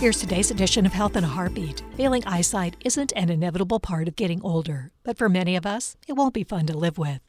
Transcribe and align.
Here's 0.00 0.16
today's 0.18 0.50
edition 0.50 0.86
of 0.86 0.94
Health 0.94 1.14
in 1.14 1.24
a 1.24 1.28
Heartbeat. 1.28 1.82
Failing 1.94 2.24
eyesight 2.24 2.74
isn't 2.86 3.12
an 3.16 3.28
inevitable 3.28 3.80
part 3.80 4.08
of 4.08 4.16
getting 4.16 4.40
older, 4.40 4.92
but 5.04 5.18
for 5.18 5.28
many 5.28 5.56
of 5.56 5.66
us, 5.66 5.94
it 6.08 6.14
won't 6.14 6.32
be 6.32 6.42
fun 6.42 6.64
to 6.68 6.72
live 6.74 6.96
with. 6.96 7.20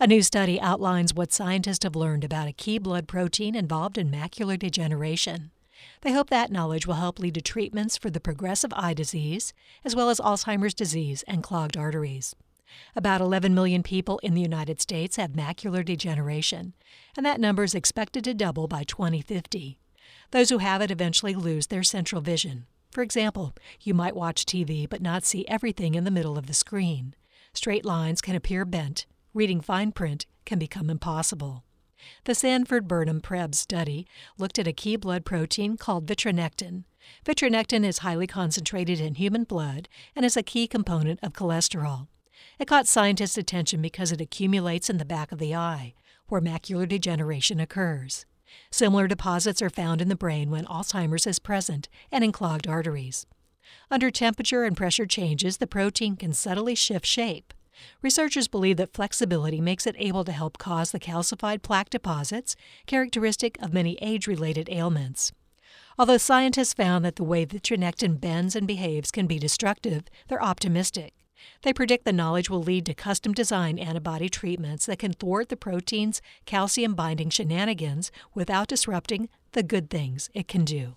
A 0.00 0.06
new 0.08 0.20
study 0.20 0.60
outlines 0.60 1.14
what 1.14 1.32
scientists 1.32 1.84
have 1.84 1.94
learned 1.94 2.24
about 2.24 2.48
a 2.48 2.52
key 2.52 2.78
blood 2.78 3.06
protein 3.06 3.54
involved 3.54 3.96
in 3.96 4.10
macular 4.10 4.58
degeneration. 4.58 5.52
They 6.00 6.10
hope 6.10 6.28
that 6.30 6.50
knowledge 6.50 6.88
will 6.88 6.94
help 6.94 7.20
lead 7.20 7.34
to 7.34 7.40
treatments 7.40 7.96
for 7.96 8.10
the 8.10 8.18
progressive 8.18 8.72
eye 8.74 8.94
disease, 8.94 9.54
as 9.84 9.94
well 9.94 10.10
as 10.10 10.18
Alzheimer's 10.18 10.74
disease 10.74 11.22
and 11.28 11.44
clogged 11.44 11.76
arteries. 11.76 12.34
About 12.96 13.20
11 13.20 13.54
million 13.54 13.84
people 13.84 14.18
in 14.24 14.34
the 14.34 14.42
United 14.42 14.80
States 14.80 15.14
have 15.18 15.34
macular 15.34 15.84
degeneration, 15.84 16.74
and 17.16 17.24
that 17.24 17.38
number 17.38 17.62
is 17.62 17.76
expected 17.76 18.24
to 18.24 18.34
double 18.34 18.66
by 18.66 18.82
2050. 18.82 19.78
Those 20.30 20.50
who 20.50 20.58
have 20.58 20.82
it 20.82 20.90
eventually 20.90 21.34
lose 21.34 21.68
their 21.68 21.82
central 21.82 22.20
vision. 22.20 22.66
For 22.90 23.02
example, 23.02 23.54
you 23.80 23.94
might 23.94 24.16
watch 24.16 24.44
TV 24.44 24.88
but 24.88 25.02
not 25.02 25.24
see 25.24 25.46
everything 25.46 25.94
in 25.94 26.04
the 26.04 26.10
middle 26.10 26.38
of 26.38 26.46
the 26.46 26.54
screen. 26.54 27.14
Straight 27.52 27.84
lines 27.84 28.20
can 28.20 28.34
appear 28.34 28.64
bent. 28.64 29.06
Reading 29.34 29.60
fine 29.60 29.92
print 29.92 30.26
can 30.44 30.58
become 30.58 30.90
impossible. 30.90 31.64
The 32.24 32.34
Sanford 32.34 32.86
Burnham 32.86 33.20
Prebys 33.20 33.56
study 33.56 34.06
looked 34.38 34.58
at 34.58 34.66
a 34.66 34.72
key 34.72 34.96
blood 34.96 35.24
protein 35.24 35.76
called 35.76 36.06
vitronectin. 36.06 36.84
Vitronectin 37.24 37.84
is 37.84 37.98
highly 37.98 38.26
concentrated 38.26 39.00
in 39.00 39.14
human 39.14 39.44
blood 39.44 39.88
and 40.14 40.24
is 40.24 40.36
a 40.36 40.42
key 40.42 40.66
component 40.66 41.18
of 41.22 41.32
cholesterol. 41.32 42.08
It 42.58 42.68
caught 42.68 42.86
scientists' 42.86 43.38
attention 43.38 43.82
because 43.82 44.12
it 44.12 44.20
accumulates 44.20 44.88
in 44.88 44.98
the 44.98 45.04
back 45.04 45.32
of 45.32 45.38
the 45.38 45.54
eye, 45.54 45.94
where 46.28 46.40
macular 46.40 46.88
degeneration 46.88 47.60
occurs. 47.60 48.26
Similar 48.70 49.08
deposits 49.08 49.62
are 49.62 49.70
found 49.70 50.00
in 50.00 50.08
the 50.08 50.16
brain 50.16 50.50
when 50.50 50.64
Alzheimer's 50.66 51.26
is 51.26 51.38
present 51.38 51.88
and 52.10 52.22
in 52.24 52.32
clogged 52.32 52.66
arteries. 52.66 53.26
Under 53.90 54.10
temperature 54.10 54.64
and 54.64 54.76
pressure 54.76 55.06
changes, 55.06 55.58
the 55.58 55.66
protein 55.66 56.16
can 56.16 56.32
subtly 56.32 56.74
shift 56.74 57.06
shape. 57.06 57.52
Researchers 58.02 58.48
believe 58.48 58.76
that 58.78 58.92
flexibility 58.92 59.60
makes 59.60 59.86
it 59.86 59.94
able 59.98 60.24
to 60.24 60.32
help 60.32 60.58
cause 60.58 60.90
the 60.90 61.00
calcified 61.00 61.62
plaque 61.62 61.90
deposits 61.90 62.56
characteristic 62.86 63.56
of 63.62 63.72
many 63.72 63.96
age 64.00 64.26
related 64.26 64.68
ailments. 64.70 65.32
Although 65.98 66.18
scientists 66.18 66.74
found 66.74 67.04
that 67.04 67.16
the 67.16 67.24
way 67.24 67.44
vitronectin 67.44 68.20
bends 68.20 68.54
and 68.54 68.66
behaves 68.66 69.10
can 69.10 69.26
be 69.26 69.38
destructive, 69.38 70.04
they're 70.28 70.42
optimistic. 70.42 71.12
They 71.62 71.72
predict 71.72 72.04
the 72.04 72.12
knowledge 72.12 72.50
will 72.50 72.62
lead 72.62 72.86
to 72.86 72.94
custom 72.94 73.32
designed 73.32 73.80
antibody 73.80 74.28
treatments 74.28 74.86
that 74.86 74.98
can 74.98 75.12
thwart 75.12 75.48
the 75.48 75.56
protein's 75.56 76.22
calcium 76.46 76.94
binding 76.94 77.30
shenanigans 77.30 78.10
without 78.34 78.68
disrupting 78.68 79.28
the 79.52 79.62
good 79.62 79.90
things 79.90 80.30
it 80.34 80.48
can 80.48 80.64
do. 80.64 80.96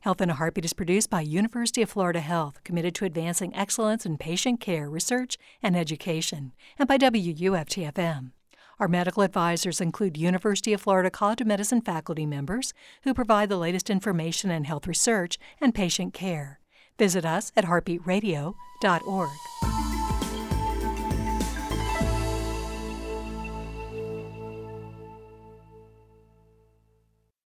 Health 0.00 0.20
in 0.20 0.30
a 0.30 0.34
Heartbeat 0.34 0.64
is 0.64 0.72
produced 0.72 1.10
by 1.10 1.20
University 1.20 1.80
of 1.80 1.90
Florida 1.90 2.20
Health, 2.20 2.64
committed 2.64 2.92
to 2.96 3.04
advancing 3.04 3.54
excellence 3.54 4.04
in 4.04 4.18
patient 4.18 4.60
care, 4.60 4.90
research, 4.90 5.38
and 5.62 5.76
education, 5.76 6.52
and 6.76 6.88
by 6.88 6.98
WUFTFM. 6.98 8.32
Our 8.80 8.88
medical 8.88 9.22
advisors 9.22 9.80
include 9.80 10.16
University 10.16 10.72
of 10.72 10.80
Florida 10.80 11.08
College 11.08 11.42
of 11.42 11.46
Medicine 11.46 11.82
faculty 11.82 12.26
members 12.26 12.74
who 13.04 13.14
provide 13.14 13.48
the 13.48 13.56
latest 13.56 13.90
information 13.90 14.50
in 14.50 14.64
health 14.64 14.88
research 14.88 15.38
and 15.60 15.72
patient 15.72 16.14
care. 16.14 16.58
Visit 16.98 17.24
us 17.24 17.52
at 17.56 17.64
heartbeatradio.org. 17.64 19.91